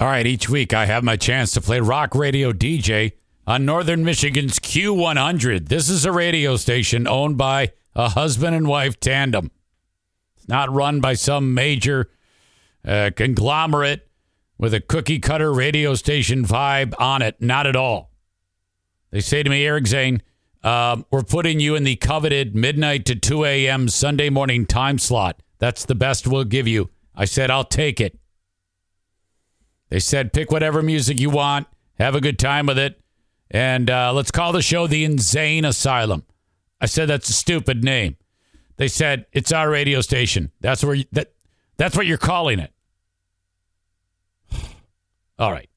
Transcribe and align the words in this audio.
All 0.00 0.06
right, 0.06 0.26
each 0.26 0.48
week 0.48 0.72
I 0.72 0.86
have 0.86 1.04
my 1.04 1.18
chance 1.18 1.52
to 1.52 1.60
play 1.60 1.78
rock 1.78 2.14
radio 2.14 2.52
DJ 2.54 3.12
on 3.46 3.66
Northern 3.66 4.02
Michigan's 4.02 4.58
Q100. 4.58 5.68
This 5.68 5.90
is 5.90 6.06
a 6.06 6.12
radio 6.12 6.56
station 6.56 7.06
owned 7.06 7.36
by 7.36 7.72
a 7.94 8.08
husband 8.08 8.56
and 8.56 8.66
wife 8.66 8.98
tandem. 8.98 9.50
It's 10.38 10.48
not 10.48 10.72
run 10.72 11.00
by 11.00 11.12
some 11.12 11.52
major 11.52 12.08
uh, 12.82 13.10
conglomerate 13.14 14.08
with 14.56 14.72
a 14.72 14.80
cookie 14.80 15.18
cutter 15.18 15.52
radio 15.52 15.94
station 15.94 16.46
vibe 16.46 16.94
on 16.98 17.20
it. 17.20 17.36
Not 17.38 17.66
at 17.66 17.76
all. 17.76 18.10
They 19.10 19.20
say 19.20 19.42
to 19.42 19.50
me, 19.50 19.66
Eric 19.66 19.86
Zane, 19.86 20.22
um, 20.64 21.04
we're 21.10 21.24
putting 21.24 21.60
you 21.60 21.74
in 21.74 21.84
the 21.84 21.96
coveted 21.96 22.56
midnight 22.56 23.04
to 23.04 23.16
2 23.16 23.44
a.m. 23.44 23.86
Sunday 23.86 24.30
morning 24.30 24.64
time 24.64 24.98
slot. 24.98 25.42
That's 25.58 25.84
the 25.84 25.94
best 25.94 26.26
we'll 26.26 26.44
give 26.44 26.66
you. 26.66 26.88
I 27.14 27.26
said, 27.26 27.50
I'll 27.50 27.64
take 27.64 28.00
it. 28.00 28.18
They 29.90 29.98
said, 29.98 30.32
pick 30.32 30.50
whatever 30.50 30.82
music 30.82 31.20
you 31.20 31.30
want, 31.30 31.66
have 31.98 32.14
a 32.14 32.20
good 32.20 32.38
time 32.38 32.66
with 32.66 32.78
it, 32.78 33.00
and 33.50 33.90
uh, 33.90 34.12
let's 34.12 34.30
call 34.30 34.52
the 34.52 34.62
show 34.62 34.86
the 34.86 35.04
Insane 35.04 35.64
Asylum. 35.64 36.24
I 36.80 36.86
said, 36.86 37.08
that's 37.08 37.28
a 37.28 37.34
stupid 37.34 37.84
name. 37.84 38.16
They 38.76 38.88
said, 38.88 39.26
it's 39.32 39.52
our 39.52 39.68
radio 39.68 40.00
station. 40.00 40.52
That's 40.60 40.82
where 40.82 40.94
you, 40.94 41.04
that 41.12 41.32
that's 41.76 41.96
what 41.96 42.06
you're 42.06 42.16
calling 42.16 42.60
it. 42.60 42.72
All 45.38 45.52
right. 45.52 45.68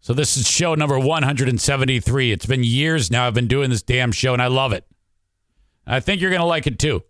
So 0.00 0.14
this 0.14 0.36
is 0.36 0.48
show 0.48 0.74
number 0.74 0.98
173. 0.98 2.32
It's 2.32 2.46
been 2.46 2.64
years 2.64 3.10
now 3.10 3.26
I've 3.26 3.34
been 3.34 3.46
doing 3.46 3.70
this 3.70 3.82
damn 3.82 4.10
show 4.10 4.32
and 4.32 4.42
I 4.42 4.46
love 4.46 4.72
it. 4.72 4.86
I 5.86 6.00
think 6.00 6.20
you're 6.20 6.30
going 6.30 6.40
to 6.40 6.46
like 6.46 6.66
it 6.66 6.78
too. 6.78 7.02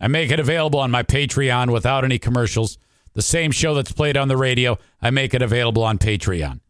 I 0.00 0.08
make 0.08 0.30
it 0.30 0.40
available 0.40 0.80
on 0.80 0.90
my 0.90 1.02
Patreon 1.02 1.70
without 1.72 2.04
any 2.04 2.18
commercials. 2.18 2.78
The 3.14 3.22
same 3.22 3.50
show 3.50 3.74
that's 3.74 3.92
played 3.92 4.16
on 4.16 4.28
the 4.28 4.36
radio, 4.36 4.78
I 5.00 5.10
make 5.10 5.34
it 5.34 5.42
available 5.42 5.84
on 5.84 5.98
Patreon. 5.98 6.60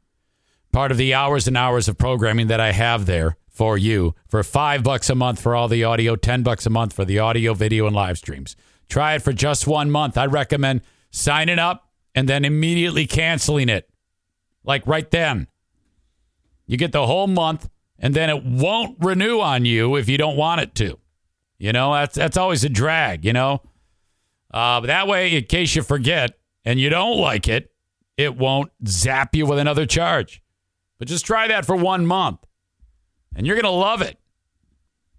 Part 0.73 0.91
of 0.91 0.97
the 0.97 1.15
hours 1.15 1.47
and 1.47 1.57
hours 1.57 1.89
of 1.89 1.99
programming 1.99 2.49
that 2.49 2.61
I 2.61 2.73
have 2.73 3.07
there 3.07 3.37
for 3.49 3.77
you 3.77 4.15
for 4.27 4.43
five 4.43 4.83
bucks 4.83 5.11
a 5.11 5.15
month 5.15 5.41
for 5.41 5.55
all 5.55 5.69
the 5.69 5.85
audio, 5.85 6.17
10 6.17 6.43
bucks 6.43 6.67
a 6.67 6.71
month 6.71 6.95
for 6.95 7.05
the 7.05 7.19
audio, 7.19 7.55
video, 7.55 7.87
and 7.87 7.95
live 7.95 8.19
streams. 8.19 8.57
Try 8.89 9.15
it 9.15 9.23
for 9.23 9.33
just 9.33 9.67
one 9.67 9.91
month. 9.91 10.17
I 10.17 10.27
recommend 10.27 10.81
signing 11.11 11.59
up 11.59 11.91
and 12.15 12.29
then 12.29 12.45
immediately 12.45 13.07
canceling 13.07 13.69
it. 13.69 13.89
Like 14.65 14.87
right 14.87 15.11
then. 15.11 15.49
You 16.67 16.77
get 16.77 16.93
the 16.93 17.07
whole 17.07 17.27
month 17.27 17.69
and 17.99 18.15
then 18.15 18.31
it 18.31 18.45
won't 18.45 18.97
renew 19.01 19.41
on 19.41 19.65
you 19.65 19.97
if 19.97 20.09
you 20.09 20.17
don't 20.17 20.37
want 20.37 20.61
it 20.61 20.75
to. 20.77 20.99
You 21.59 21.73
know, 21.73 21.93
that's 21.93 22.17
that's 22.17 22.37
always 22.37 22.65
a 22.65 22.69
drag, 22.69 23.25
you 23.25 23.33
know? 23.33 23.63
Uh, 24.53 24.81
but 24.81 24.89
that 24.89 25.07
way, 25.07 25.37
in 25.37 25.45
case 25.45 25.77
you 25.77 25.83
forget 25.83 26.37
and 26.65 26.81
you 26.81 26.91
don't 26.91 27.19
like 27.19 27.49
it, 27.49 27.73
it 28.17 28.37
won't 28.37 28.71
zap 28.87 29.35
you 29.35 29.47
with 29.47 29.59
another 29.59 29.87
charge. 29.87 30.43
But 30.99 31.09
just 31.09 31.27
try 31.27 31.49
that 31.49 31.67
for 31.67 31.77
one 31.77 32.07
month 32.07 32.39
and 33.35 33.47
you're 33.47 33.57
going 33.57 33.65
to 33.65 33.71
love 33.71 34.03
it. 34.03 34.19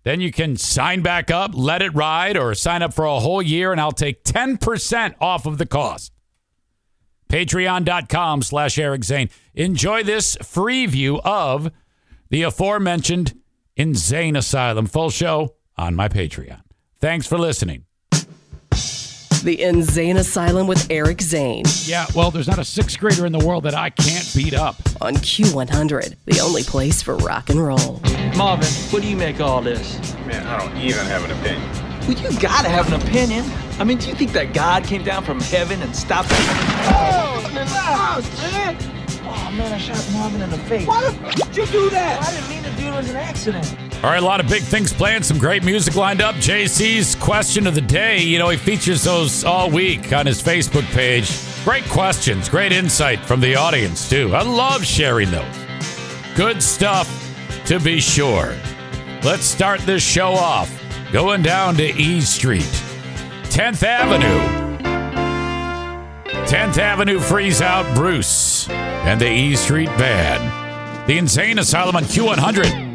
Then 0.04 0.20
you 0.20 0.32
can 0.32 0.58
sign 0.58 1.02
back 1.02 1.32
up, 1.32 1.52
let 1.54 1.82
it 1.82 1.96
ride, 1.96 2.36
or 2.36 2.54
sign 2.56 2.82
up 2.82 2.94
for 2.94 3.06
a 3.06 3.20
whole 3.20 3.42
year, 3.42 3.72
and 3.72 3.80
I'll 3.80 3.94
take 3.94 4.24
10% 4.24 5.16
off 5.22 5.46
of 5.46 5.58
the 5.58 5.66
cost. 5.66 6.12
Patreon.com 7.30 8.42
slash 8.42 8.78
Eric 8.78 9.06
Zane. 9.06 9.30
Enjoy 9.56 10.04
this 10.04 10.36
free 10.44 10.86
view 10.86 11.22
of 11.22 11.72
the 12.30 12.44
aforementioned 12.44 13.40
Insane 13.76 14.36
Asylum. 14.36 14.88
Full 14.88 15.10
show 15.10 15.56
on 15.78 15.96
my 15.96 16.10
Patreon. 16.10 16.62
Thanks 17.00 17.26
for 17.26 17.40
listening. 17.40 17.86
The 19.44 19.62
Insane 19.62 20.16
Asylum 20.16 20.68
with 20.68 20.88
Eric 20.90 21.22
Zane 21.22 21.66
Yeah, 21.84 22.06
well, 22.16 22.32
there's 22.32 22.48
not 22.48 22.60
a 22.60 22.64
sixth 22.66 22.98
grader 22.98 23.26
in 23.26 23.34
the 23.34 23.46
world 23.46 23.66
that 23.66 23.74
I 23.76 23.90
can't 23.90 24.32
beat 24.34 24.54
up. 24.54 24.76
on 25.02 25.16
Q100, 25.16 26.16
the 26.26 26.40
only 26.40 26.64
place 26.64 27.02
for 27.02 27.18
rock 27.18 27.50
and 27.50 27.60
roll. 27.62 28.00
Marvin, 28.38 28.68
what 28.92 29.02
do 29.02 29.08
you 29.10 29.18
make 29.18 29.36
of 29.36 29.42
all 29.42 29.62
this? 29.62 30.00
Man, 30.26 30.48
I 30.48 30.58
don't 30.60 30.78
even 30.78 31.06
have 31.08 31.26
an 31.26 31.32
opinion. 31.32 31.70
Well, 32.08 32.32
you 32.32 32.40
gotta 32.40 32.70
have 32.70 32.88
an 32.92 33.02
opinion. 33.02 33.44
I 33.80 33.84
mean, 33.84 33.98
do 33.98 34.08
you 34.08 34.16
think 34.16 34.32
that 34.32 34.54
God 34.54 34.86
came 34.86 35.04
down 35.04 35.26
from 35.26 35.42
heaven 35.42 35.82
and 35.82 35.94
stopped 35.94 36.30
us? 36.32 36.38
Oh, 36.40 37.52
man! 37.54 38.78
Oh 39.26 39.52
man, 39.58 39.72
I 39.74 39.78
shot 39.78 40.10
Marvin 40.14 40.42
in 40.42 40.50
the 40.50 40.58
face. 40.60 40.88
Why 40.88 41.02
the 41.02 41.28
f- 41.28 41.36
did 41.36 41.58
you 41.58 41.66
do 41.66 41.90
that? 41.92 42.22
I 42.22 42.32
didn't 42.34 42.50
mean 42.50 42.64
to 42.64 42.82
do 42.82 42.88
it. 42.88 42.94
It 42.94 42.98
was 42.98 43.10
an 43.10 43.16
accident. 43.18 43.76
All 44.04 44.10
right, 44.10 44.22
a 44.22 44.26
lot 44.26 44.42
of 44.42 44.50
big 44.50 44.64
things 44.64 44.92
planned, 44.92 45.26
some 45.26 45.38
great 45.38 45.64
music 45.64 45.96
lined 45.96 46.22
up. 46.22 46.36
JC's 46.36 47.16
question 47.16 47.66
of 47.66 47.74
the 47.74 47.80
day, 47.80 48.20
you 48.20 48.38
know, 48.38 48.50
he 48.50 48.58
features 48.58 49.02
those 49.02 49.46
all 49.46 49.70
week 49.70 50.12
on 50.12 50.26
his 50.26 50.44
Facebook 50.44 50.84
page. 50.92 51.32
Great 51.64 51.86
questions, 51.86 52.50
great 52.50 52.74
insight 52.74 53.22
from 53.22 53.40
the 53.40 53.56
audience, 53.56 54.10
too. 54.10 54.36
I 54.36 54.42
love 54.42 54.84
sharing 54.86 55.32
those. 55.32 55.56
Good 56.36 56.62
stuff, 56.62 57.08
to 57.66 57.80
be 57.80 58.02
sure. 58.02 58.54
Let's 59.24 59.46
start 59.46 59.80
this 59.80 60.04
show 60.04 60.34
off 60.34 60.70
going 61.14 61.42
down 61.42 61.76
to 61.76 61.86
E 61.86 62.20
Street, 62.20 62.70
10th 63.44 63.84
Avenue. 63.84 64.84
10th 66.46 66.78
Avenue 66.78 67.20
freeze 67.20 67.62
out 67.62 67.96
Bruce 67.96 68.68
and 68.70 69.22
the 69.22 69.32
E 69.32 69.56
Street 69.56 69.88
Band. 69.98 71.08
The 71.08 71.18
Insane 71.18 71.58
Asylum 71.58 71.96
on 71.96 72.04
Q100. 72.04 72.93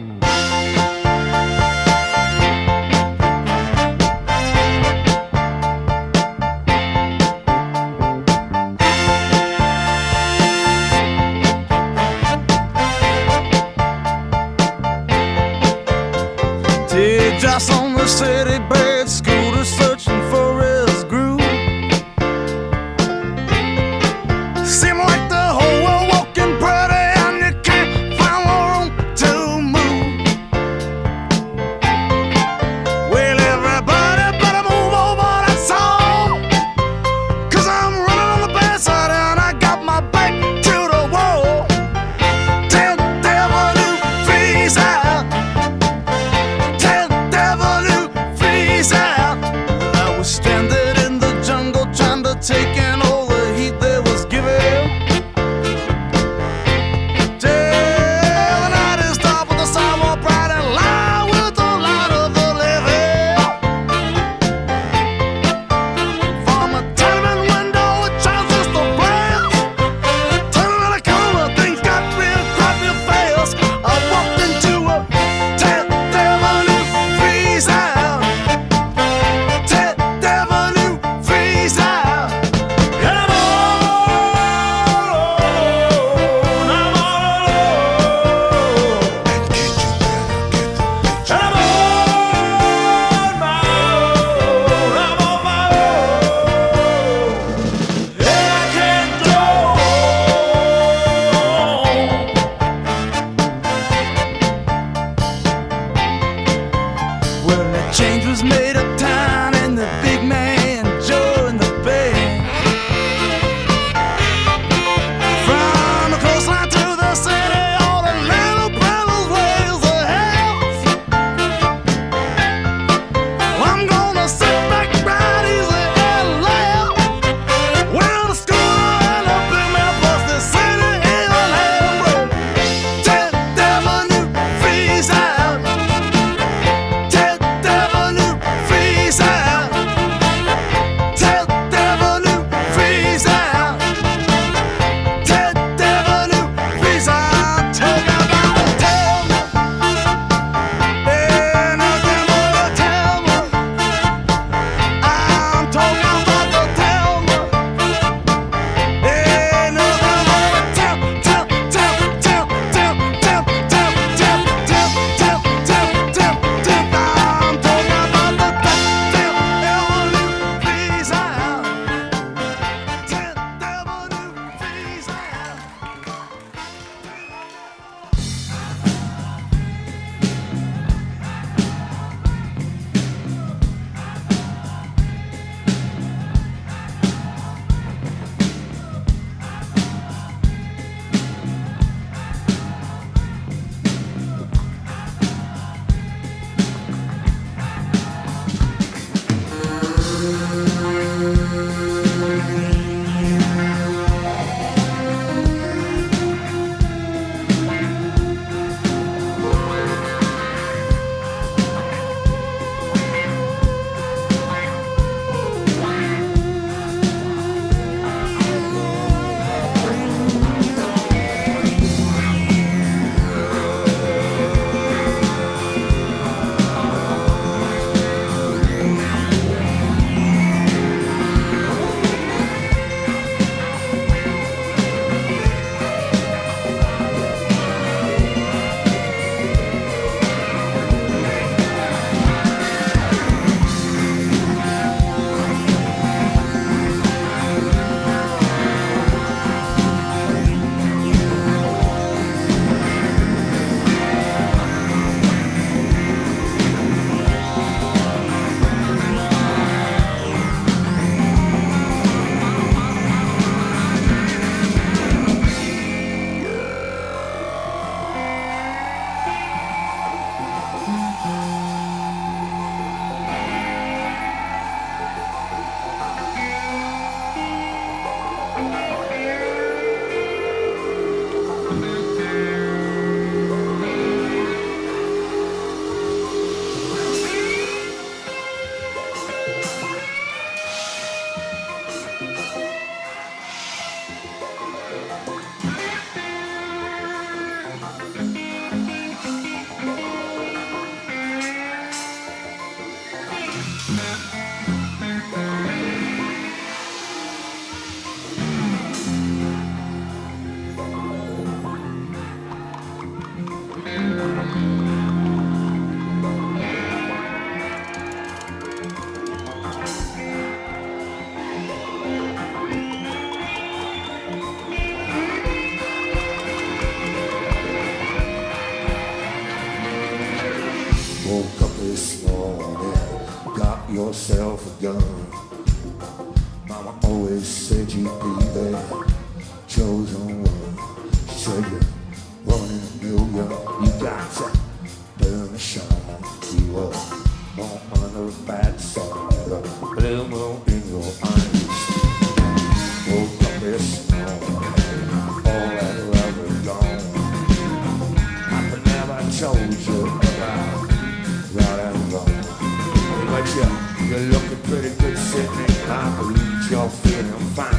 You're 364.08 364.20
looking 364.20 364.56
pretty 364.62 364.88
good 364.96 365.18
sitting. 365.18 365.90
I 365.90 366.16
believe 366.18 366.70
you're 366.70 366.88
feeling 366.88 367.48
fine. 367.54 367.77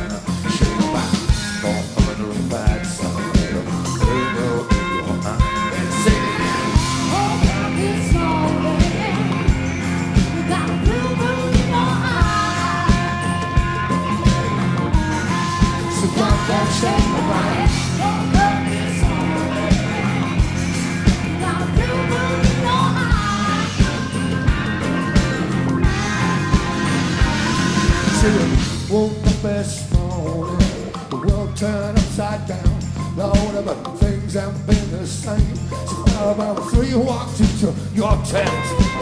Upside 32.29 32.47
down. 32.47 32.77
Of 33.19 33.65
the 33.65 33.75
things 33.97 34.33
haven't 34.35 34.65
been 34.65 34.91
the 34.91 35.05
same. 35.05 35.55
So 35.55 36.05
how 36.13 36.29
about 36.31 36.69
three 36.69 36.95
walked 36.95 37.39
into 37.41 37.73
your 37.93 38.15
tent? 38.23 38.49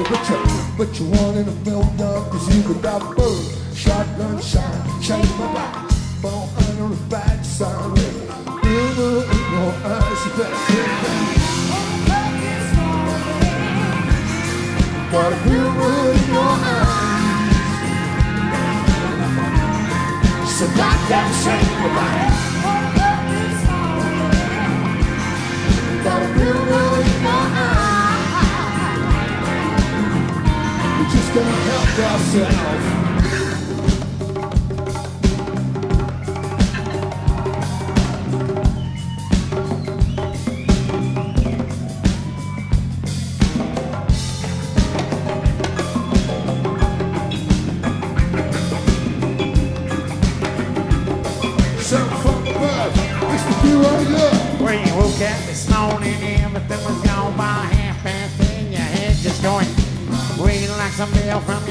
But 0.10 0.30
you, 0.30 0.38
but 0.78 1.00
you 1.00 1.06
one 1.06 1.38
in 1.38 1.48
a 1.48 1.52
million, 1.66 1.98
cause 1.98 2.56
you 2.56 2.64
could 2.64 2.82
got 2.82 3.16
bird, 3.16 3.46
shotgun 3.76 4.42
shine, 4.42 5.02
shake 5.02 5.30
my 5.38 5.54
back, 5.54 5.92
born 6.22 6.50
under 6.58 6.94
a 6.94 6.98
bad 7.10 7.46
sign. 7.46 7.92
River 7.92 9.24
in 9.24 9.52
your 9.54 9.72
eyes, 9.86 10.26
you 10.26 10.32
better 10.38 10.62
get 10.74 10.90
down. 11.04 11.26
Got 15.12 15.32
a 15.32 15.36
river 15.46 15.92
in 16.14 16.28
your 16.34 16.54
eyes. 16.74 17.08
So 20.58 20.66
goddamn 20.76 21.32
shame 21.44 21.70
your 21.84 21.92
eyes. 21.92 22.47
You 26.38 26.44
just 31.10 31.34
gotta 31.34 31.56
help 31.68 31.98
yourself. 31.98 33.07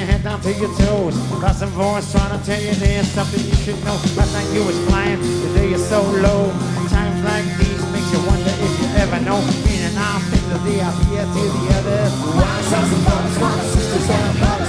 Head 0.06 0.22
down 0.22 0.40
to 0.40 0.52
your 0.54 0.70
toes. 0.78 1.14
Some 1.58 1.70
voice 1.70 2.12
trying 2.12 2.38
to 2.38 2.40
tell 2.46 2.60
you 2.60 2.72
there's 2.76 3.08
something 3.10 3.42
you 3.42 3.56
should 3.64 3.80
know. 3.84 3.96
Last 4.14 4.32
night 4.32 4.46
you 4.54 4.62
was 4.62 4.78
flying, 4.86 5.18
today 5.18 5.70
you're 5.70 5.82
so 5.82 6.02
low. 6.22 6.52
Times 6.92 7.25
like 7.25 7.46
these 7.58 7.82
makes 7.90 8.12
you 8.12 8.20
wonder 8.28 8.52
if 8.54 8.72
you 8.80 8.88
ever 9.02 9.18
know. 9.25 9.40
In 9.72 9.82
and 9.88 9.96
out, 9.98 10.22
think 10.30 10.44
that 10.52 10.62
they 10.62 10.78
are 10.84 10.94
here 11.08 11.26
to 11.26 11.42
the 11.56 11.64
others. 11.80 12.12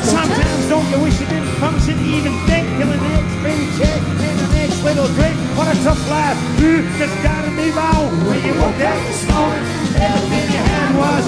Sometimes 0.07 0.63
don't 0.69 0.87
you 0.89 0.99
wish 1.03 1.19
you 1.19 1.27
didn't 1.27 1.53
function, 1.59 1.99
even 2.07 2.33
think 2.47 2.65
till 2.79 2.87
the 2.87 2.97
next 2.97 3.35
paycheck 3.43 4.01
and 4.01 4.39
the 4.39 4.47
next 4.55 4.81
little 4.83 5.07
drink. 5.19 5.37
What 5.59 5.67
a 5.67 5.75
tough 5.83 6.01
life, 6.09 6.39
you 6.59 6.87
just 6.97 7.15
gotta 7.21 7.51
move 7.51 7.77
on. 7.77 8.09
When 8.25 8.39
you 8.41 8.53
woke 8.57 8.79
up 8.79 8.97
this 9.05 9.27
morning, 9.27 9.63
everything 10.01 10.47
you 10.55 10.61
had 10.71 10.89
was 10.95 11.25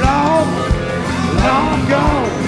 long, 0.00 0.48
long 1.44 1.78
gone. 1.92 2.47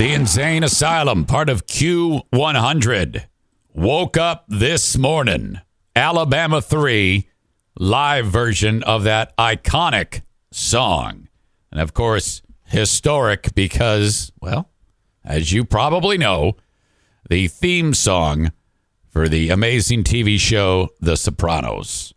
The 0.00 0.14
Insane 0.14 0.64
Asylum, 0.64 1.26
part 1.26 1.50
of 1.50 1.66
Q100. 1.66 3.26
Woke 3.74 4.16
up 4.16 4.46
this 4.48 4.96
morning. 4.96 5.60
Alabama 5.94 6.62
3, 6.62 7.28
live 7.78 8.26
version 8.26 8.82
of 8.84 9.04
that 9.04 9.36
iconic 9.36 10.22
song. 10.50 11.28
And 11.70 11.82
of 11.82 11.92
course, 11.92 12.40
historic 12.64 13.54
because, 13.54 14.32
well, 14.40 14.70
as 15.22 15.52
you 15.52 15.66
probably 15.66 16.16
know, 16.16 16.56
the 17.28 17.48
theme 17.48 17.92
song 17.92 18.52
for 19.10 19.28
the 19.28 19.50
amazing 19.50 20.04
TV 20.04 20.40
show 20.40 20.88
The 20.98 21.16
Sopranos. 21.18 22.14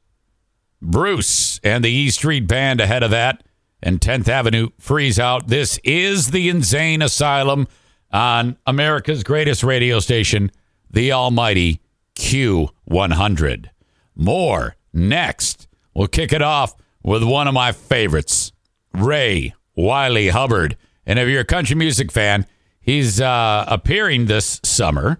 Bruce 0.84 1.60
and 1.64 1.84
the 1.84 1.90
E 1.90 2.10
Street 2.10 2.48
Band 2.48 2.82
ahead 2.82 3.04
of 3.04 3.12
that, 3.12 3.44
and 3.82 4.00
10th 4.00 4.28
Avenue 4.28 4.70
freeze 4.78 5.18
out. 5.18 5.48
This 5.48 5.80
is 5.84 6.32
the 6.32 6.50
Insane 6.50 7.02
Asylum 7.02 7.68
on 8.12 8.58
America's 8.68 9.24
greatest 9.24 9.64
radio 9.64 10.00
station, 10.00 10.52
the 10.92 11.12
almighty 11.12 11.82
Q100. 12.16 13.70
More 14.16 14.76
next. 14.94 15.68
We'll 15.94 16.08
kick 16.08 16.34
it 16.34 16.42
off 16.42 16.76
with 17.02 17.24
one 17.24 17.48
of 17.48 17.54
my 17.54 17.72
favorites, 17.72 18.52
Ray 18.94 19.54
Wylie 19.76 20.30
Hubbard. 20.30 20.78
And 21.06 21.18
if 21.18 21.28
you're 21.28 21.42
a 21.42 21.46
country 21.46 21.76
music 21.76 22.12
fan, 22.12 22.46
he's 22.80 23.20
uh, 23.20 23.66
appearing 23.68 24.26
this 24.26 24.60
summer 24.64 25.20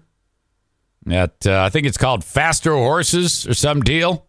at, 1.10 1.46
uh, 1.46 1.62
I 1.62 1.70
think 1.70 1.86
it's 1.86 1.98
called 1.98 2.24
Faster 2.24 2.72
Horses 2.72 3.46
or 3.46 3.54
some 3.54 3.82
deal, 3.82 4.26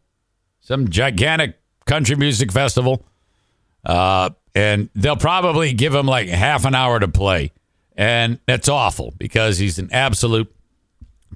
some 0.65 0.89
gigantic 0.89 1.60
country 1.86 2.15
music 2.15 2.51
festival. 2.51 3.05
Uh, 3.86 4.31
and 4.55 4.89
they'll 4.95 5.15
probably 5.15 5.74
give 5.74 5.93
him 5.93 6.07
like 6.07 6.27
half 6.27 6.65
an 6.65 6.74
hour 6.74 7.00
to 7.00 7.07
play. 7.07 7.51
And 7.95 8.39
that's 8.48 8.67
awful 8.67 9.13
because 9.19 9.60
he's 9.60 9.77
an 9.77 9.89
absolute 9.91 10.51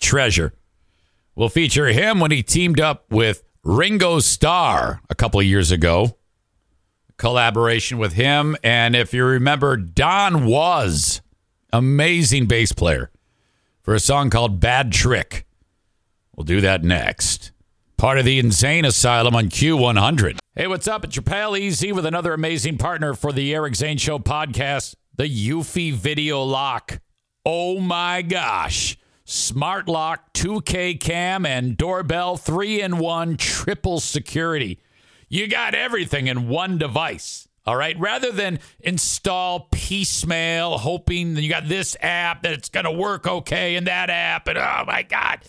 treasure. 0.01 0.53
We'll 1.35 1.49
feature 1.49 1.87
him 1.87 2.19
when 2.19 2.31
he 2.31 2.41
teamed 2.41 2.79
up 2.79 3.05
with 3.11 3.43
Ringo 3.63 4.19
Starr 4.19 4.99
a 5.11 5.15
couple 5.15 5.39
of 5.39 5.45
years 5.45 5.69
ago. 5.69 6.17
Collaboration 7.17 7.99
with 7.99 8.13
him. 8.13 8.57
And 8.63 8.95
if 8.95 9.13
you 9.13 9.23
remember, 9.23 9.77
Don 9.77 10.47
Was, 10.47 11.21
amazing 11.71 12.47
bass 12.47 12.71
player, 12.71 13.11
for 13.83 13.93
a 13.93 13.99
song 13.99 14.31
called 14.31 14.59
Bad 14.59 14.91
Trick. 14.91 15.45
We'll 16.35 16.45
do 16.45 16.61
that 16.61 16.83
next. 16.83 17.51
Part 17.99 18.17
of 18.17 18.23
the 18.23 18.39
Insane 18.39 18.85
Asylum 18.85 19.35
on 19.35 19.49
Q100. 19.49 20.37
Hey, 20.55 20.67
what's 20.67 20.87
up? 20.87 21.03
It's 21.03 21.17
your 21.17 21.23
pal 21.23 21.57
Easy 21.57 21.91
with 21.91 22.05
another 22.05 22.33
amazing 22.33 22.77
partner 22.77 23.13
for 23.13 23.33
the 23.33 23.53
Eric 23.53 23.75
Zane 23.75 23.97
Show 23.97 24.19
podcast, 24.19 24.95
the 25.17 25.25
Eufy 25.25 25.91
Video 25.91 26.41
Lock. 26.41 27.01
Oh 27.45 27.81
my 27.81 28.21
gosh. 28.21 28.97
Smart 29.25 29.89
lock, 29.89 30.31
2K 30.33 30.97
cam, 30.97 31.45
and 31.45 31.75
doorbell, 31.75 32.37
three 32.37 32.81
in 32.81 32.99
one, 32.99 33.35
triple 33.35 33.99
security. 33.99 34.79
You 35.27 35.47
got 35.47 35.75
everything 35.75 36.27
in 36.27 36.47
one 36.47 36.77
device. 36.77 37.49
All 37.65 37.75
right. 37.75 37.99
Rather 37.99 38.31
than 38.31 38.59
install 38.79 39.67
piecemeal, 39.71 40.77
hoping 40.77 41.33
that 41.33 41.41
you 41.41 41.49
got 41.49 41.67
this 41.67 41.97
app 41.99 42.43
that 42.43 42.53
it's 42.53 42.69
going 42.69 42.85
to 42.85 42.91
work 42.91 43.27
okay 43.27 43.75
and 43.75 43.87
that 43.87 44.09
app, 44.09 44.47
and 44.47 44.57
oh 44.57 44.85
my 44.87 45.03
God. 45.03 45.41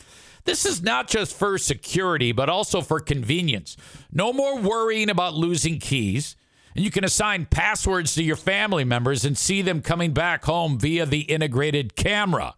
This 0.45 0.65
is 0.65 0.83
not 0.83 1.09
just 1.09 1.37
for 1.37 1.59
security, 1.59 2.33
but 2.33 2.49
also 2.49 2.81
for 2.81 3.01
convenience. 3.01 3.77
No 4.13 4.33
more 4.33 4.59
worrying 4.59 5.11
about 5.11 5.35
losing 5.35 5.79
keys. 5.79 6.37
And 6.75 6.85
you 6.85 6.91
can 6.91 7.05
assign 7.05 7.47
passwords 7.47 8.15
to 8.15 8.23
your 8.23 8.37
family 8.37 8.85
members 8.85 9.25
and 9.25 9.37
see 9.37 9.61
them 9.61 9.83
coming 9.83 10.13
back 10.13 10.45
home 10.45 10.79
via 10.79 11.05
the 11.05 11.23
integrated 11.23 11.97
camera. 11.97 12.55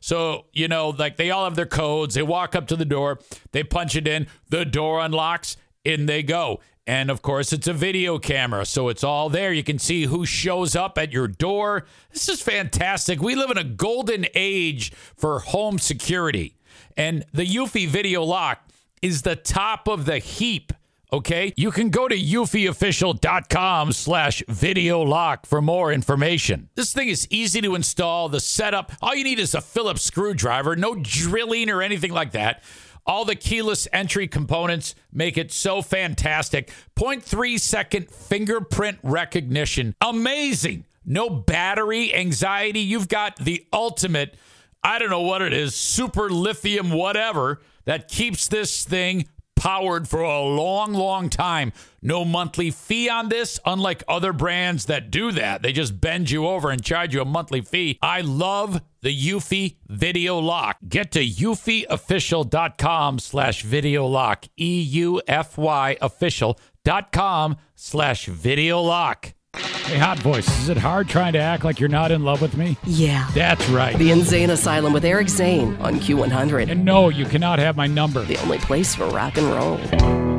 So, 0.00 0.46
you 0.52 0.68
know, 0.68 0.90
like 0.90 1.16
they 1.16 1.30
all 1.30 1.44
have 1.44 1.56
their 1.56 1.66
codes. 1.66 2.14
They 2.14 2.22
walk 2.22 2.54
up 2.54 2.68
to 2.68 2.76
the 2.76 2.84
door, 2.84 3.18
they 3.52 3.64
punch 3.64 3.96
it 3.96 4.06
in, 4.06 4.28
the 4.48 4.64
door 4.64 5.00
unlocks, 5.00 5.56
in 5.84 6.06
they 6.06 6.22
go. 6.22 6.60
And 6.86 7.10
of 7.10 7.20
course, 7.20 7.52
it's 7.52 7.66
a 7.66 7.72
video 7.72 8.18
camera, 8.20 8.64
so 8.64 8.88
it's 8.88 9.02
all 9.02 9.28
there. 9.28 9.52
You 9.52 9.64
can 9.64 9.80
see 9.80 10.04
who 10.04 10.24
shows 10.24 10.76
up 10.76 10.96
at 10.98 11.12
your 11.12 11.26
door. 11.26 11.86
This 12.12 12.28
is 12.28 12.40
fantastic. 12.40 13.20
We 13.20 13.34
live 13.34 13.50
in 13.50 13.58
a 13.58 13.64
golden 13.64 14.26
age 14.34 14.92
for 14.92 15.40
home 15.40 15.80
security. 15.80 16.55
And 16.96 17.24
the 17.32 17.46
Eufy 17.46 17.86
Video 17.86 18.22
Lock 18.22 18.66
is 19.02 19.22
the 19.22 19.36
top 19.36 19.88
of 19.88 20.06
the 20.06 20.18
heap. 20.18 20.72
Okay, 21.12 21.52
you 21.56 21.70
can 21.70 21.90
go 21.90 22.08
to 22.08 22.16
eufyofficial.com 22.16 23.92
slash 23.92 24.42
video 24.48 25.02
lock 25.02 25.46
for 25.46 25.62
more 25.62 25.92
information. 25.92 26.68
This 26.74 26.92
thing 26.92 27.08
is 27.08 27.28
easy 27.30 27.60
to 27.60 27.76
install. 27.76 28.28
The 28.28 28.40
setup, 28.40 28.90
all 29.00 29.14
you 29.14 29.22
need 29.22 29.38
is 29.38 29.54
a 29.54 29.60
Phillips 29.60 30.02
screwdriver, 30.02 30.74
no 30.74 30.96
drilling 30.96 31.70
or 31.70 31.80
anything 31.80 32.10
like 32.10 32.32
that. 32.32 32.62
All 33.06 33.24
the 33.24 33.36
keyless 33.36 33.86
entry 33.92 34.26
components 34.26 34.96
make 35.12 35.38
it 35.38 35.52
so 35.52 35.80
fantastic. 35.80 36.72
0.3 36.96 37.60
second 37.60 38.10
fingerprint 38.10 38.98
recognition. 39.04 39.94
Amazing. 40.00 40.86
No 41.04 41.30
battery 41.30 42.12
anxiety. 42.12 42.80
You've 42.80 43.06
got 43.06 43.36
the 43.36 43.64
ultimate 43.72 44.34
I 44.82 44.98
don't 44.98 45.10
know 45.10 45.22
what 45.22 45.42
it 45.42 45.52
is, 45.52 45.74
super 45.74 46.30
lithium, 46.30 46.90
whatever, 46.90 47.60
that 47.84 48.08
keeps 48.08 48.48
this 48.48 48.84
thing 48.84 49.26
powered 49.56 50.06
for 50.06 50.20
a 50.20 50.40
long, 50.42 50.92
long 50.92 51.28
time. 51.28 51.72
No 52.00 52.24
monthly 52.24 52.70
fee 52.70 53.08
on 53.08 53.28
this, 53.30 53.58
unlike 53.64 54.04
other 54.06 54.32
brands 54.32 54.86
that 54.86 55.10
do 55.10 55.32
that. 55.32 55.62
They 55.62 55.72
just 55.72 56.00
bend 56.00 56.30
you 56.30 56.46
over 56.46 56.70
and 56.70 56.84
charge 56.84 57.14
you 57.14 57.20
a 57.20 57.24
monthly 57.24 57.62
fee. 57.62 57.98
I 58.00 58.20
love 58.20 58.80
the 59.02 59.28
Eufy 59.28 59.76
Video 59.88 60.38
Lock. 60.38 60.76
Get 60.88 61.10
to 61.12 61.24
eufyofficial.com 61.24 63.18
slash 63.18 63.62
video 63.62 64.06
lock. 64.06 64.46
E-U-F-Y 64.56 65.96
official.com 66.00 67.56
slash 67.74 68.26
video 68.26 68.80
lock. 68.80 69.34
Hey, 69.56 69.98
Hot 69.98 70.18
Voice, 70.18 70.48
is 70.60 70.68
it 70.68 70.76
hard 70.76 71.08
trying 71.08 71.32
to 71.34 71.38
act 71.38 71.64
like 71.64 71.78
you're 71.78 71.88
not 71.88 72.10
in 72.10 72.24
love 72.24 72.42
with 72.42 72.56
me? 72.56 72.76
Yeah. 72.84 73.28
That's 73.34 73.68
right. 73.68 73.96
The 73.96 74.10
Insane 74.10 74.50
Asylum 74.50 74.92
with 74.92 75.04
Eric 75.04 75.28
Zane 75.28 75.76
on 75.76 75.94
Q100. 76.00 76.70
And 76.70 76.84
no, 76.84 77.08
you 77.08 77.24
cannot 77.24 77.58
have 77.58 77.76
my 77.76 77.86
number. 77.86 78.24
The 78.24 78.40
only 78.42 78.58
place 78.58 78.94
for 78.94 79.06
rock 79.06 79.36
and 79.38 79.46
roll. 79.46 80.35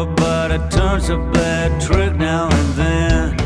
And 0.00 0.08
everybody 0.08 0.58
turns 0.70 1.10
a 1.10 1.18
bad 1.18 1.78
trick 1.78 2.16
now 2.16 2.48
and 2.50 2.74
then. 2.74 3.36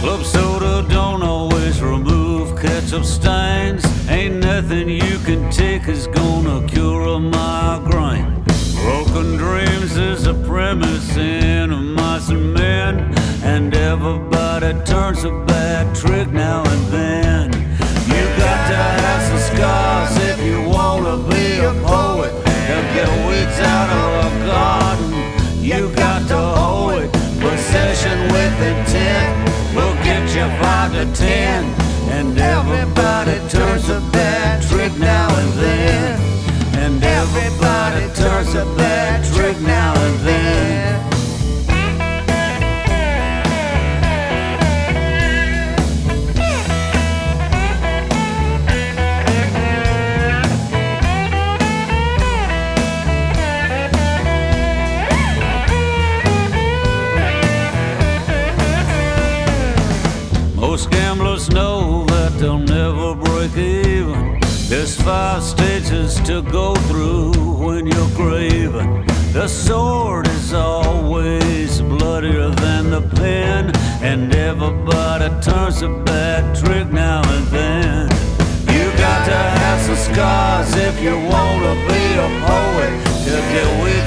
Club 0.00 0.24
soda 0.26 0.86
don't 0.90 1.22
always 1.22 1.80
remove 1.80 2.60
ketchup 2.60 3.06
stains. 3.06 3.82
Ain't 4.10 4.44
nothing 4.44 4.90
you 4.90 5.18
can 5.24 5.50
take 5.50 5.88
is 5.88 6.06
gonna 6.06 6.66
cure 6.68 7.06
a 7.06 7.18
migraine. 7.18 8.44
Broken 8.74 9.38
dreams 9.38 9.96
is 9.96 10.26
a 10.26 10.34
premise 10.34 11.16
in 11.16 11.72
a 11.72 11.80
mice 11.80 12.28
and 12.28 12.52
men. 12.52 13.14
And 13.42 13.74
everybody 13.74 14.74
turns 14.84 15.24
a 15.24 15.30
bad 15.46 15.96
trick 15.96 16.28
now 16.30 16.62
get 23.54 23.66
out 23.66 23.90
of 23.90 24.32
a 24.32 24.46
garden, 24.46 25.62
you 25.62 25.88
got 25.94 26.26
to 26.28 26.36
hoe 26.36 26.98
it. 26.98 27.12
Possession 27.40 28.18
with 28.32 28.56
intent 28.70 29.34
will 29.74 29.94
get 30.02 30.22
you 30.34 30.46
five 30.60 30.92
to 30.92 31.04
ten. 31.14 31.53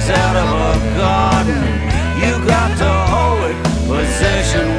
Out 0.10 0.36
of 0.36 0.48
a 0.48 0.98
garden, 0.98 1.64
you 2.22 2.34
got 2.48 2.78
to 2.78 2.90
hold 3.12 3.52
it. 3.52 3.58
Possession 3.88 4.77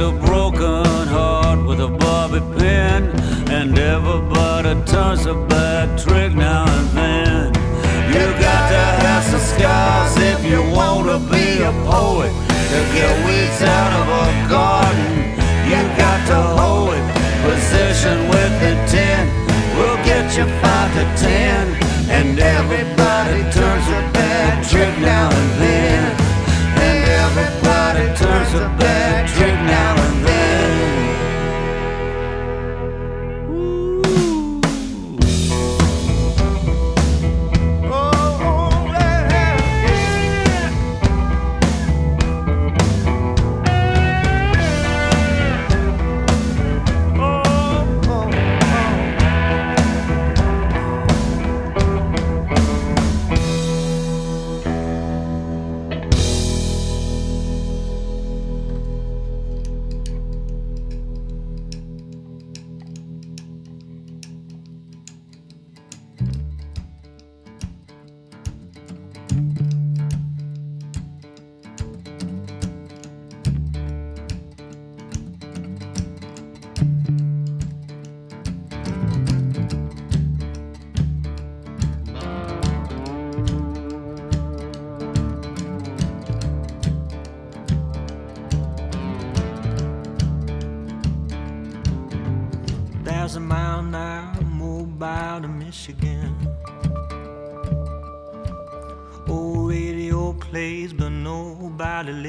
a 0.00 0.12
broken 0.12 1.08
heart 1.08 1.66
with 1.66 1.80
a 1.80 1.88
bobby 1.88 2.40
pin, 2.58 3.04
and 3.50 3.78
everybody 3.78 4.72
turns 4.86 5.26
a 5.26 5.34
bad 5.34 5.98
trick 5.98 6.32
now 6.34 6.64
and 6.66 6.88
then. 6.96 7.46
You 8.08 8.24
got 8.40 8.62
to 8.70 8.82
have 9.04 9.24
some 9.24 9.40
scars 9.40 10.16
if 10.16 10.44
you 10.44 10.62
want 10.70 11.06
to 11.06 11.18
be 11.30 11.60
a 11.62 11.72
poet, 11.84 12.32
to 12.72 12.78
get 12.96 13.12
weeds 13.26 13.62
out 13.62 13.92
of 14.00 14.06
a 14.24 14.49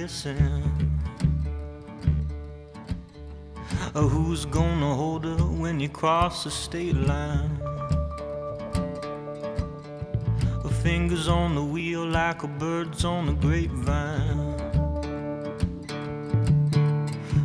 nobody. 0.01 0.63
Uh, 3.93 4.01
who's 4.07 4.45
gonna 4.45 4.95
hold 4.95 5.25
her 5.25 5.35
when 5.35 5.79
you 5.79 5.89
cross 5.89 6.43
the 6.43 6.51
state 6.51 6.95
line? 6.95 7.59
Uh, 10.63 10.69
fingers 10.81 11.27
on 11.27 11.55
the 11.55 11.63
wheel 11.63 12.05
like 12.05 12.43
a 12.43 12.47
bird's 12.47 13.05
on 13.05 13.25
the 13.27 13.33
grapevine. 13.33 14.39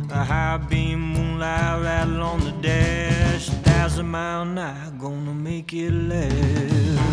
A 0.09 0.23
high 0.23 0.57
beam 0.57 1.01
moonlight 1.13 1.81
rattle 1.83 2.21
on 2.23 2.39
the 2.39 2.51
dash. 2.61 3.49
A 3.49 3.51
Thousand 3.51 4.07
mile 4.07 4.57
hour, 4.57 4.91
gonna 4.97 5.33
make 5.33 5.73
it 5.73 5.91
last. 5.91 7.06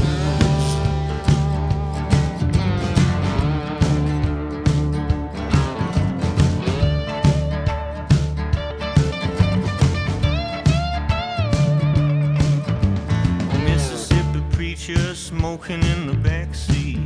Smoking 15.38 15.82
in 15.82 16.06
the 16.06 16.12
backseat. 16.28 17.00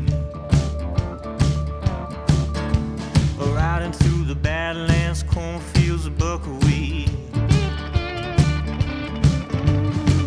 Riding 3.57 3.93
through 3.93 4.25
the 4.27 4.35
Badlands, 4.35 5.23
cornfields 5.23 6.07
of 6.07 6.19
buckwheat. 6.19 7.11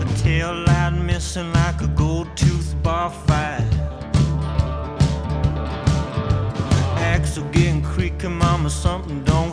A 0.03 0.07
tail 0.23 0.53
light 0.67 0.95
missing 1.05 1.51
like 1.53 1.81
a 1.81 1.87
gold 1.87 2.27
tooth 2.35 2.75
bar 2.81 3.09
fight. 3.09 3.71
Axle 7.13 7.43
getting 7.51 7.83
creaky, 7.83 8.27
mama, 8.27 8.69
something 8.69 9.23
don't 9.23 9.50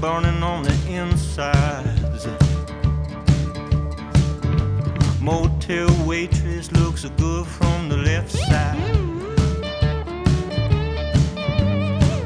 burning 0.00 0.42
on 0.42 0.62
the 0.62 0.74
insides. 0.88 2.26
Motel 5.20 5.88
waitress 6.06 6.70
looks 6.72 7.04
good 7.16 7.46
from 7.46 7.88
the 7.88 7.96
left 7.96 8.30
side. 8.30 8.78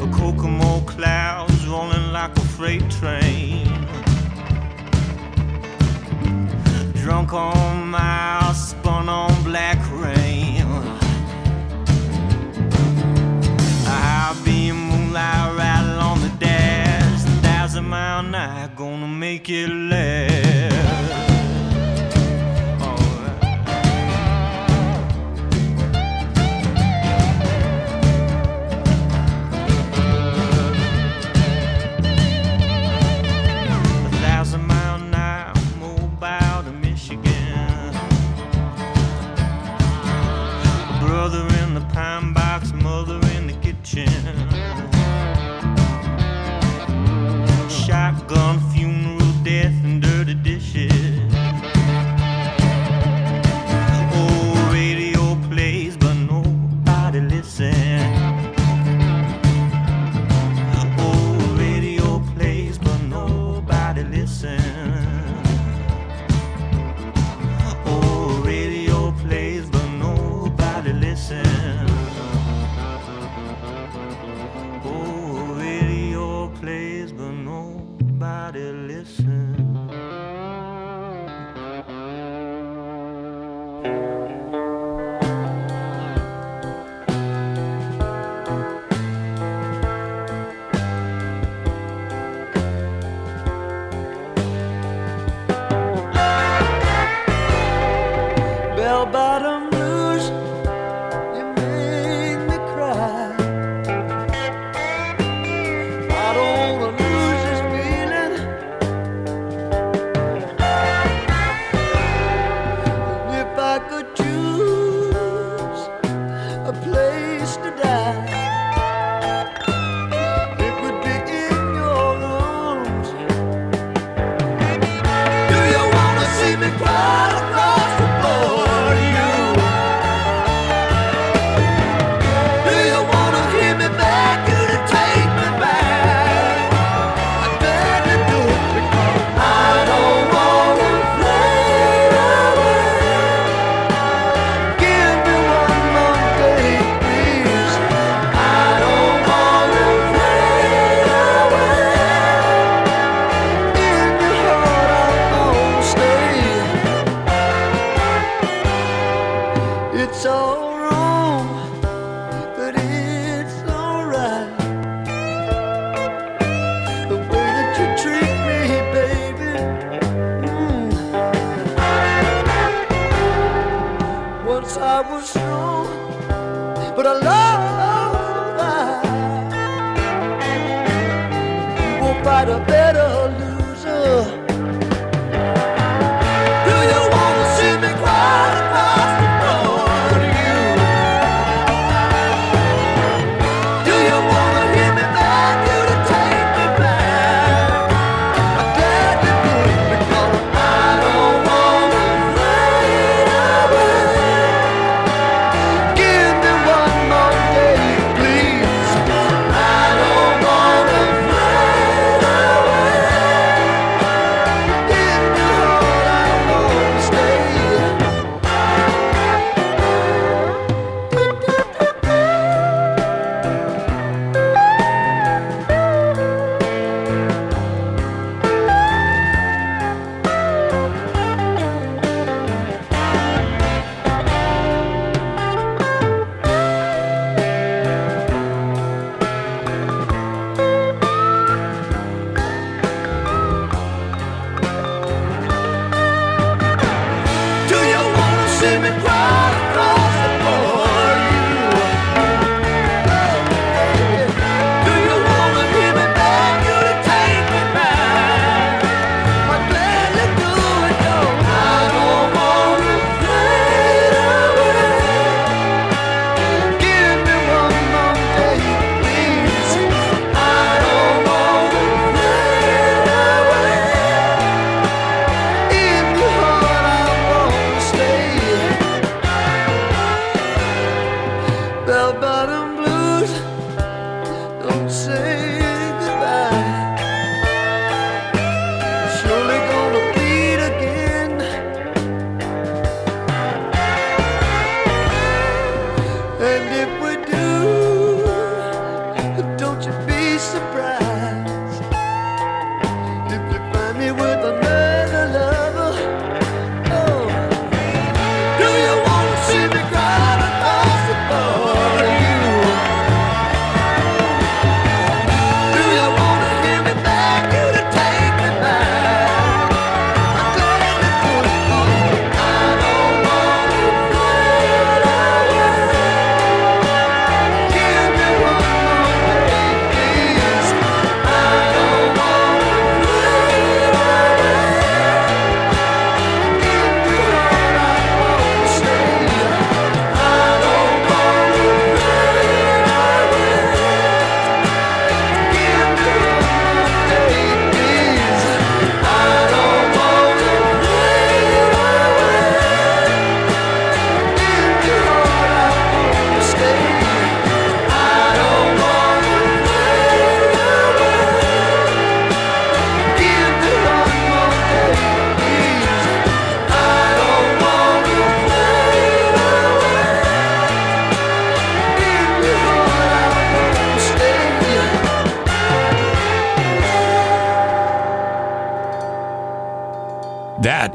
A 0.02 0.08
Kokomo 0.12 0.80
clouds 0.80 1.66
rolling 1.66 2.12
like 2.12 2.36
a 2.36 2.40
freight 2.40 2.88
train. 2.90 3.66
Drunk 6.94 7.32
on 7.32 7.88
miles, 7.88 8.70
spun 8.70 9.08
on 9.08 9.42
black 9.42 9.78
make 19.30 19.48
it 19.48 19.68
last. 19.68 20.09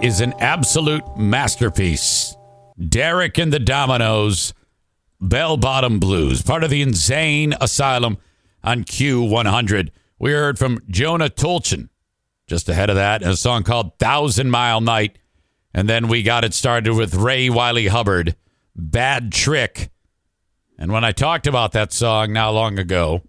Is 0.06 0.22
an 0.22 0.36
absolute 0.38 1.18
masterpiece. 1.18 2.38
Derek 2.78 3.40
and 3.40 3.52
the 3.52 3.60
Dominos, 3.60 4.54
Bell 5.20 5.58
Bottom 5.58 6.00
Blues, 6.00 6.44
part 6.44 6.64
of 6.64 6.70
the 6.70 6.84
Insane 6.84 7.56
Asylum 7.60 8.20
on 8.64 8.84
Q100. 8.84 9.90
We 10.20 10.32
heard 10.32 10.60
from 10.60 10.80
Jonah 10.90 11.32
Tolchin 11.32 11.90
just 12.46 12.70
ahead 12.70 12.92
of 12.92 12.98
that, 12.98 13.24
a 13.24 13.36
song 13.36 13.64
called 13.64 13.98
Thousand 13.98 14.52
Mile 14.52 14.80
Night. 14.80 15.18
And 15.74 15.90
then 15.90 16.08
we 16.08 16.22
got 16.22 16.46
it 16.46 16.54
started 16.54 16.94
with 16.94 17.16
Ray 17.16 17.50
Wylie 17.50 17.88
Hubbard, 17.88 18.36
Bad 18.76 19.32
Trick. 19.32 19.90
And 20.78 20.92
when 20.92 21.04
I 21.04 21.14
talked 21.14 21.48
about 21.48 21.72
that 21.72 21.92
song 21.92 22.32
not 22.32 22.52
long 22.52 22.78
ago, 22.78 23.24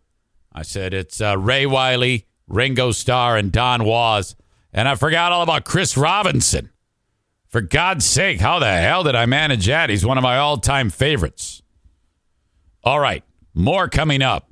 I 0.53 0.61
said 0.61 0.93
it's 0.93 1.23
uh, 1.23 1.39
Ray 1.39 1.65
Wylie, 1.65 2.27
Ringo 2.47 2.93
Starr, 2.93 3.39
and 3.39 3.51
Don 3.51 3.85
Was. 3.85 4.37
And 4.77 4.87
I 4.87 4.95
forgot 4.95 5.33
all 5.33 5.43
about 5.43 5.65
Chris 5.65 5.97
Robinson. 5.97 6.71
For 7.49 7.63
God's 7.63 8.05
sake, 8.05 8.41
how 8.41 8.59
the 8.59 8.71
hell 8.71 9.03
did 9.05 9.15
I 9.15 9.25
manage 9.25 9.67
that? 9.67 9.89
He's 9.89 10.05
one 10.05 10.19
of 10.19 10.23
my 10.23 10.37
all 10.37 10.59
time 10.59 10.91
favorites. 10.91 11.63
All 12.85 13.01
right, 13.01 13.25
more 13.55 13.89
coming 13.89 14.21
up. 14.21 14.51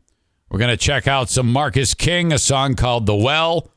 We're 0.49 0.59
going 0.59 0.71
to 0.71 0.79
check 0.79 1.07
out 1.07 1.29
some 1.29 1.53
Marcus 1.53 1.93
King, 1.93 2.33
a 2.33 2.39
song 2.39 2.75
called 2.75 3.05
The 3.05 3.15
Well. 3.15 3.71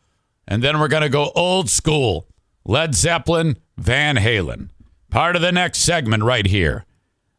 And 0.48 0.64
then 0.64 0.80
we're 0.80 0.88
going 0.88 1.04
to 1.04 1.10
go 1.10 1.32
old 1.36 1.70
school 1.70 2.28
Led 2.64 2.96
Zeppelin, 2.96 3.58
Van 3.78 4.16
Halen. 4.16 4.70
Part 5.10 5.36
of 5.36 5.42
the 5.42 5.52
next 5.52 5.80
segment 5.80 6.24
right 6.24 6.46
here 6.46 6.86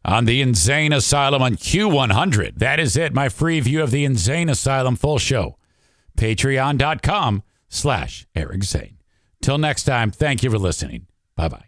on 0.05 0.27
the 0.27 0.43
Insane 0.43 0.93
Asylum 0.93 1.41
on 1.41 1.57
Q100. 1.57 2.59
That 2.59 2.79
is 2.79 2.97
it, 2.97 3.15
my 3.15 3.31
free 3.31 3.61
view 3.61 3.83
of 3.83 3.91
the 3.91 4.05
Insane 4.05 4.51
Asylum 4.51 4.97
full 4.97 5.19
show. 5.19 5.57
Patreon.com 6.19 7.43
slash 7.69 8.27
Eric 8.35 8.65
Zane. 8.65 8.98
Till 9.43 9.59
next 9.59 9.85
time, 9.85 10.11
thank 10.11 10.43
you 10.43 10.51
for 10.51 10.59
listening. 10.59 11.07
Bye 11.37 11.49
bye. 11.49 11.68